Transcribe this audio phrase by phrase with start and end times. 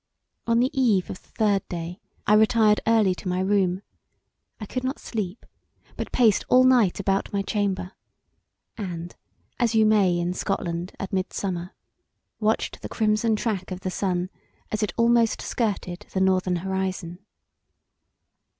[0.47, 3.83] On the eve of the third day I retired early to my room;
[4.59, 5.45] I could not sleep
[5.95, 7.91] but paced all night about my chamber
[8.75, 9.15] and,
[9.59, 11.75] as you may in Scotland at midsummer,
[12.39, 14.31] watched the crimson track of the sun
[14.71, 17.19] as it almost skirted the northern horizon.